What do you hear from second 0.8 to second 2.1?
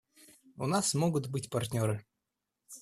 могут быть партнеры.